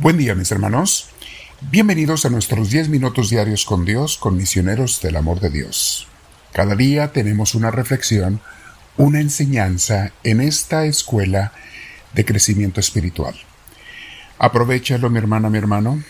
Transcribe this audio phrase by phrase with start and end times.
[0.00, 1.08] Buen día mis hermanos.
[1.72, 6.06] Bienvenidos a nuestros 10 minutos diarios con Dios, con misioneros del amor de Dios.
[6.52, 8.40] Cada día tenemos una reflexión,
[8.96, 11.52] una enseñanza en esta escuela
[12.14, 13.34] de crecimiento espiritual.
[14.38, 16.00] Aprovechalo mi hermana, mi hermano,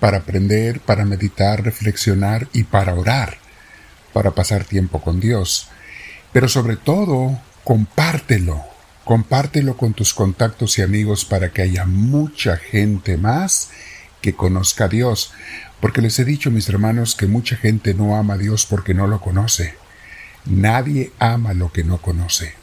[0.00, 3.38] para aprender, para meditar, reflexionar y para orar,
[4.12, 5.68] para pasar tiempo con Dios.
[6.34, 8.62] Pero sobre todo, compártelo,
[9.10, 13.70] Compártelo con tus contactos y amigos para que haya mucha gente más
[14.20, 15.32] que conozca a Dios,
[15.80, 19.08] porque les he dicho, mis hermanos, que mucha gente no ama a Dios porque no
[19.08, 19.74] lo conoce.
[20.44, 22.54] Nadie ama lo que no conoce.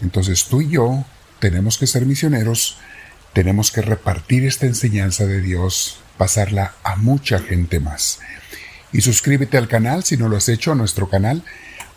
[0.00, 1.04] Entonces tú y yo
[1.40, 2.78] tenemos que ser misioneros,
[3.34, 8.20] tenemos que repartir esta enseñanza de Dios, pasarla a mucha gente más.
[8.92, 11.44] Y suscríbete al canal si no lo has hecho, a nuestro canal,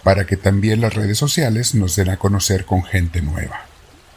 [0.03, 3.68] para que también las redes sociales nos den a conocer con gente nueva.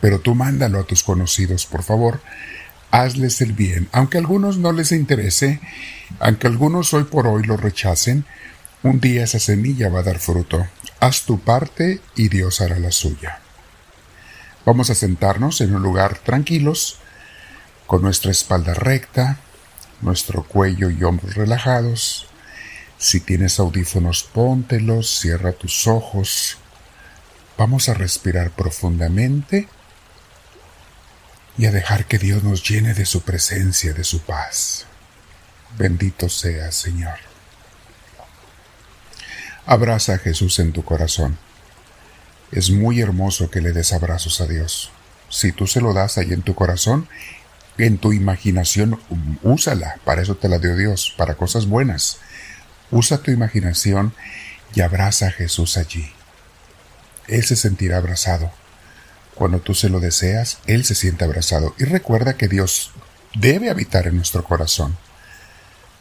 [0.02, 2.20] Pero tú mándalo a tus conocidos, por favor.
[2.90, 5.60] Hazles el bien, aunque a algunos no les interese,
[6.18, 8.26] aunque algunos hoy por hoy lo rechacen,
[8.82, 10.66] un día esa semilla va a dar fruto.
[10.98, 13.38] Haz tu parte y Dios hará la suya.
[14.66, 16.98] Vamos a sentarnos en un lugar tranquilos,
[17.86, 19.38] con nuestra espalda recta,
[20.00, 22.26] nuestro cuello y hombros relajados,
[22.98, 26.58] si tienes audífonos, póntelos, cierra tus ojos.
[27.56, 29.68] Vamos a respirar profundamente
[31.58, 34.86] y a dejar que Dios nos llene de su presencia, de su paz.
[35.76, 37.18] Bendito sea, Señor.
[39.66, 41.38] Abraza a Jesús en tu corazón.
[42.50, 44.90] Es muy hermoso que le des abrazos a Dios.
[45.28, 47.08] Si tú se lo das ahí en tu corazón,
[47.78, 49.00] en tu imaginación,
[49.42, 49.96] úsala.
[50.04, 52.18] Para eso te la dio Dios, para cosas buenas.
[52.90, 54.14] Usa tu imaginación
[54.74, 56.12] y abraza a Jesús allí.
[57.28, 58.50] Él se sentirá abrazado.
[59.42, 61.74] Cuando tú se lo deseas, Él se siente abrazado.
[61.76, 62.92] Y recuerda que Dios
[63.34, 64.96] debe habitar en nuestro corazón.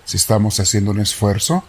[0.05, 1.63] Si estamos haciendo un esfuerzo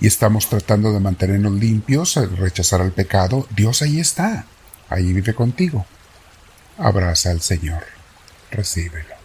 [0.00, 4.46] y estamos tratando de mantenernos limpios, rechazar al pecado, Dios ahí está.
[4.88, 5.84] Ahí vive contigo.
[6.78, 7.82] Abraza al Señor.
[8.52, 9.16] Recíbelo.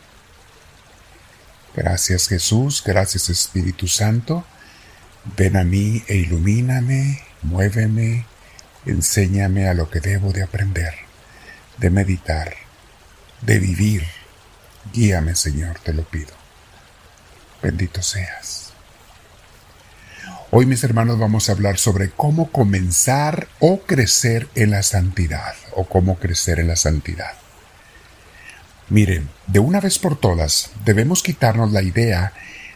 [1.75, 4.46] Gracias Jesús, gracias Espíritu Santo.
[5.38, 8.25] Ven a mí e ilumíname, muéveme,
[8.88, 11.10] enséñame a lo que debo de aprender,
[11.81, 12.53] de meditar,
[13.42, 14.06] de vivir.
[14.94, 16.31] Guíame, Señor, te lo pido.
[17.62, 18.72] Bendito seas.
[20.52, 25.86] Hoy, mis hermanos, vamos a hablar sobre cómo comenzar o crecer en la santidad, o
[25.86, 27.34] cómo crecer en la santidad.
[28.90, 32.34] Miren, de una vez por todas, debemos quitarnos la idea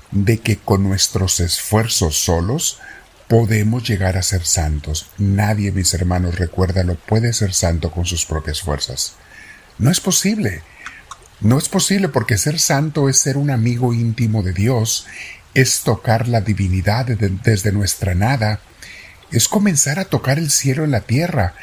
[0.09, 2.79] de que con nuestros esfuerzos solos
[3.27, 5.07] podemos llegar a ser santos.
[5.17, 9.13] Nadie, mis hermanos, recuérdalo, puede ser santo con sus propias fuerzas.
[9.77, 10.61] No es posible.
[11.41, 15.05] No es posible porque ser santo es ser un amigo íntimo de Dios,
[15.53, 18.61] es tocar la divinidad desde nuestra nada,
[19.31, 21.55] es comenzar a tocar el cielo en la tierra,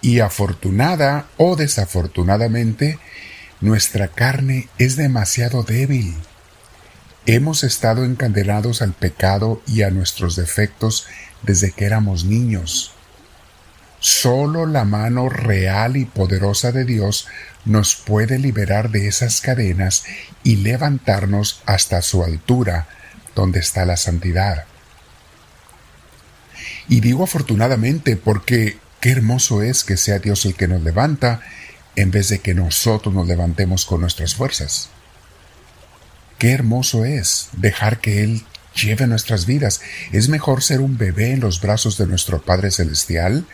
[0.00, 3.00] y afortunada o desafortunadamente,
[3.60, 6.14] nuestra carne es demasiado débil
[7.30, 11.06] Hemos estado encadenados al pecado y a nuestros defectos
[11.42, 12.92] desde que éramos niños.
[14.00, 17.26] Solo la mano real y poderosa de Dios
[17.66, 20.04] nos puede liberar de esas cadenas
[20.42, 22.88] y levantarnos hasta su altura,
[23.34, 24.64] donde está la santidad.
[26.88, 31.42] Y digo afortunadamente porque qué hermoso es que sea Dios el que nos levanta
[31.94, 34.88] en vez de que nosotros nos levantemos con nuestras fuerzas.
[36.38, 38.44] Qué hermoso es dejar que Él
[38.74, 39.80] lleve nuestras vidas.
[40.12, 43.44] Es mejor ser un bebé en los brazos de nuestro Padre Celestial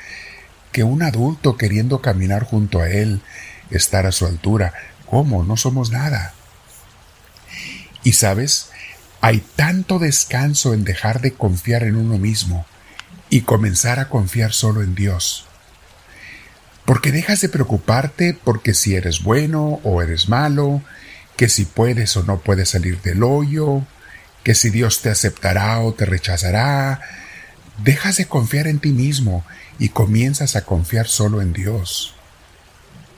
[0.71, 3.23] que un adulto queriendo caminar junto a Él,
[3.71, 4.75] estar a su altura.
[5.07, 5.45] ¿Cómo?
[5.45, 6.35] No somos nada.
[8.03, 8.71] Y sabes,
[9.21, 12.67] hay tanto descanso en dejar de confiar en uno mismo
[13.31, 15.47] y comenzar a confiar solo en Dios.
[16.85, 20.83] Porque dejas de preocuparte porque si eres bueno o eres malo,
[21.37, 23.83] que si puedes o no puedes salir del hoyo,
[24.45, 27.01] que si Dios te aceptará o te rechazará.
[27.83, 29.45] Dejas de confiar en ti mismo
[29.79, 32.15] y comienzas a confiar solo en Dios.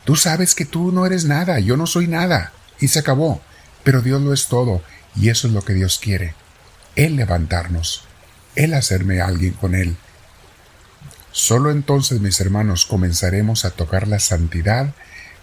[0.05, 3.43] Tú sabes que tú no eres nada, yo no soy nada, y se acabó,
[3.83, 4.81] pero Dios lo es todo,
[5.17, 6.35] y eso es lo que Dios quiere.
[6.95, 8.05] Él levantarnos,
[8.55, 9.97] Él hacerme alguien con Él.
[11.33, 14.95] Solo entonces, mis hermanos, comenzaremos a tocar la santidad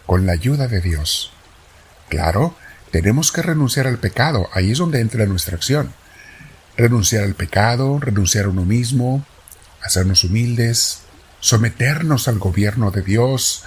[0.05, 1.31] con la ayuda de Dios.
[2.09, 2.55] Claro,
[2.93, 5.91] tenemos que renunciar al pecado, ahí es donde entra nuestra acción.
[6.77, 9.25] Renunciar al pecado, renunciar a uno mismo,
[9.81, 10.99] hacernos humildes,
[11.39, 13.63] someternos al gobierno de Dios.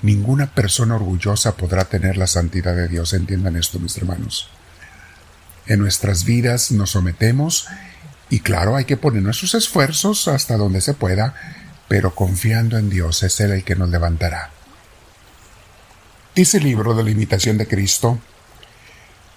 [0.00, 4.48] Ninguna persona orgullosa podrá tener la santidad de Dios, entiendan esto mis hermanos.
[5.66, 7.66] En nuestras vidas nos sometemos
[8.30, 11.34] y claro, hay que poner nuestros esfuerzos hasta donde se pueda,
[11.88, 14.48] pero confiando en Dios es Él el que nos levantará.
[16.34, 18.18] Dice el libro de la imitación de Cristo,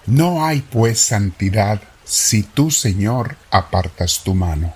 [0.06, 4.72] No hay pues santidad si tú, Señor, apartas tu mano.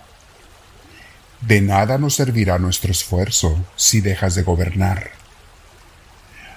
[1.41, 5.13] De nada nos servirá nuestro esfuerzo si dejas de gobernar.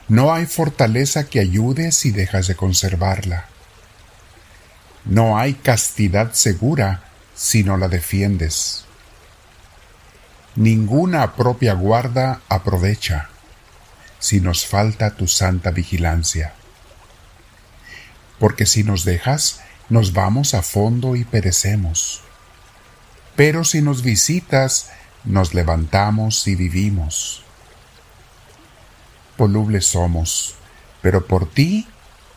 [0.09, 3.45] No hay fortaleza que ayude si dejas de conservarla.
[5.05, 7.03] No hay castidad segura
[7.35, 8.85] si no la defiendes.
[10.55, 13.29] Ninguna propia guarda aprovecha
[14.19, 16.53] si nos falta tu santa vigilancia.
[18.43, 22.19] Porque si nos dejas, nos vamos a fondo y perecemos.
[23.37, 24.89] Pero si nos visitas,
[25.23, 27.45] nos levantamos y vivimos.
[29.37, 30.55] Volubles somos,
[31.01, 31.87] pero por ti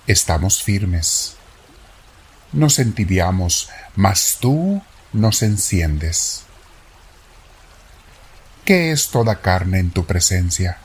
[0.07, 1.35] estamos firmes.
[2.53, 4.81] Nos entibiamos, mas tú
[5.13, 6.43] nos enciendes.
[8.65, 10.79] ¿Qué es toda carne en tu presencia?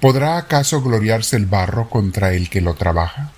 [0.00, 3.32] ¿Podrá acaso gloriarse el barro contra el que lo trabaja?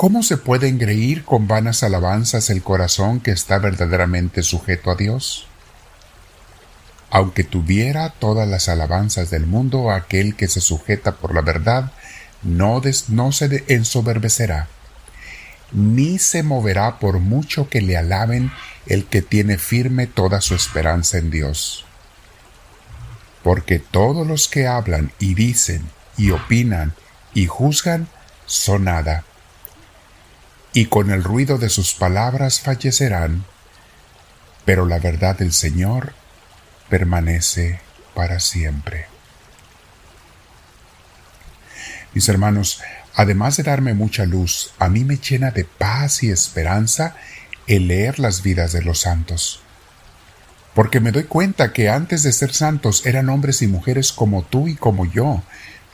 [0.00, 5.46] ¿Cómo se puede engreír con vanas alabanzas el corazón que está verdaderamente sujeto a Dios?
[7.10, 11.92] Aunque tuviera todas las alabanzas del mundo, aquel que se sujeta por la verdad
[12.42, 14.68] no, no se ensoberbecerá,
[15.70, 18.50] ni se moverá por mucho que le alaben
[18.86, 21.84] el que tiene firme toda su esperanza en Dios.
[23.42, 26.94] Porque todos los que hablan y dicen y opinan
[27.34, 28.08] y juzgan
[28.46, 29.24] son nada,
[30.72, 33.44] y con el ruido de sus palabras fallecerán,
[34.64, 36.12] pero la verdad del Señor
[36.88, 37.80] permanece
[38.14, 39.06] para siempre.
[42.12, 42.80] Mis hermanos,
[43.14, 47.16] además de darme mucha luz, a mí me llena de paz y esperanza
[47.66, 49.62] el leer las vidas de los santos.
[50.74, 54.68] Porque me doy cuenta que antes de ser santos eran hombres y mujeres como tú
[54.68, 55.42] y como yo,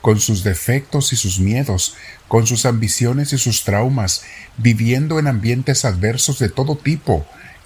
[0.01, 1.95] con sus defectos y sus miedos,
[2.27, 4.23] con sus ambiciones y sus traumas,
[4.57, 7.25] viviendo en ambientes adversos de todo tipo,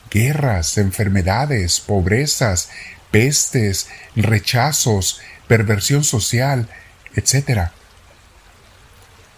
[0.10, 2.70] guerras, enfermedades, pobrezas,
[3.12, 6.70] pestes, rechazos, perversión social,
[7.16, 7.70] etc.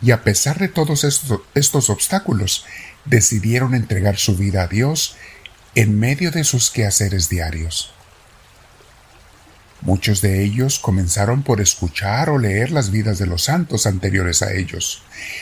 [0.01, 2.65] Y a pesar de todos estos, estos obstáculos,
[3.05, 5.15] decidieron entregar su vida a Dios
[5.75, 7.93] en medio de sus quehaceres diarios.
[9.85, 14.53] Muchos de ellos comenzaron por escuchar o leer las vidas de los santos anteriores a
[14.53, 15.01] ellos.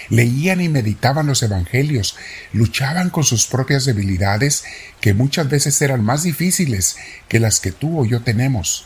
[0.09, 2.15] Leían y meditaban los evangelios,
[2.51, 4.63] luchaban con sus propias debilidades
[4.99, 6.97] que muchas veces eran más difíciles
[7.27, 8.85] que las que tú o yo tenemos.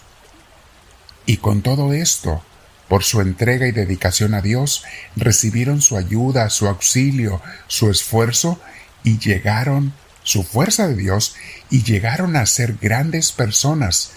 [1.26, 2.44] Y con todo esto,
[2.90, 4.84] por su entrega y dedicación a Dios,
[5.16, 8.60] recibieron su ayuda, su auxilio, su esfuerzo
[9.06, 11.34] y llegaron, su fuerza de Dios,
[11.70, 14.12] y llegaron a ser grandes personas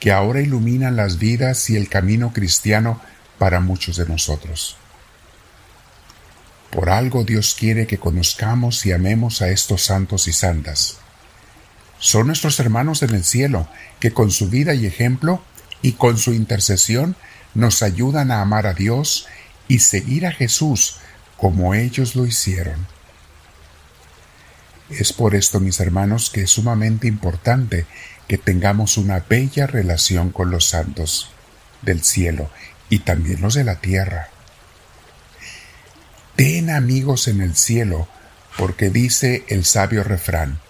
[0.00, 3.00] que ahora iluminan las vidas y el camino cristiano
[3.38, 4.76] para muchos de nosotros.
[6.70, 10.98] Por algo Dios quiere que conozcamos y amemos a estos santos y santas.
[11.98, 13.68] Son nuestros hermanos en el cielo
[14.00, 15.42] que con su vida y ejemplo
[15.80, 17.16] y con su intercesión
[17.54, 19.26] nos ayudan a amar a Dios
[19.68, 20.98] y seguir a Jesús
[21.36, 22.86] como ellos lo hicieron.
[24.90, 27.86] Es por esto, mis hermanos, que es sumamente importante
[28.28, 31.30] que tengamos una bella relación con los santos
[31.82, 32.50] del cielo
[32.88, 34.28] y también los de la tierra.
[36.34, 38.08] Ten amigos en el cielo,
[38.58, 40.60] porque dice el sabio refrán,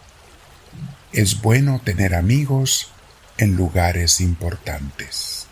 [1.13, 2.91] es bueno tener amigos
[3.39, 5.47] en lugares importantes.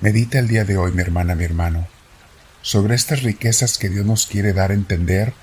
[0.00, 1.88] Medita el día de hoy, mi hermana, mi hermano,
[2.62, 5.34] sobre estas riquezas que Dios nos quiere dar a entender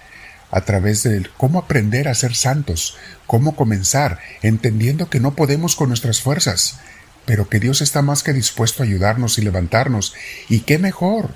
[0.52, 2.98] a través de cómo aprender a ser santos,
[3.28, 6.80] cómo comenzar, entendiendo que no podemos con nuestras fuerzas,
[7.26, 10.14] pero que Dios está más que dispuesto a ayudarnos y levantarnos,
[10.48, 11.32] y qué mejor.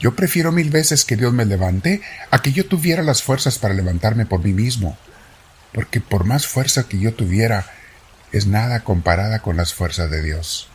[0.00, 3.74] Yo prefiero mil veces que Dios me levante a que yo tuviera las fuerzas para
[3.74, 4.98] levantarme por mí mismo,
[5.72, 7.70] porque por más fuerza que yo tuviera,
[8.32, 10.68] es nada comparada con las fuerzas de Dios.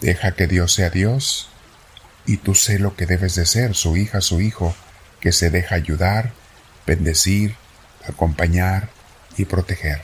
[0.00, 1.50] Deja que Dios sea Dios,
[2.24, 4.74] y tú sé lo que debes de ser, su hija, su hijo,
[5.20, 6.32] que se deja ayudar,
[6.86, 7.54] bendecir,
[8.06, 8.88] acompañar
[9.36, 10.02] y proteger.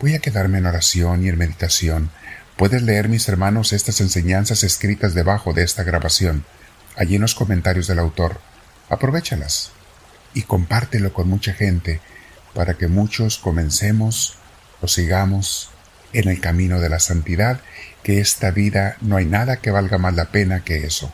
[0.00, 2.10] Voy a quedarme en oración y en meditación.
[2.56, 6.44] Puedes leer, mis hermanos, estas enseñanzas escritas debajo de esta grabación,
[6.96, 8.40] allí en los comentarios del autor.
[8.88, 9.72] Aprovechalas
[10.34, 12.00] y compártelo con mucha gente
[12.54, 14.36] para que muchos comencemos
[14.80, 15.70] o sigamos
[16.12, 17.60] en el camino de la santidad,
[18.02, 21.12] que esta vida no hay nada que valga más la pena que eso.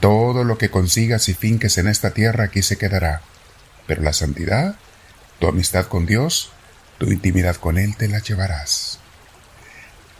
[0.00, 3.20] Todo lo que consigas y finques en esta tierra aquí se quedará,
[3.86, 4.76] pero la santidad,
[5.38, 6.52] tu amistad con Dios,
[6.98, 8.98] tu intimidad con Él te la llevarás.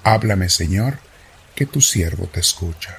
[0.05, 0.99] Háblame, Señor,
[1.55, 2.99] que tu siervo te escucha.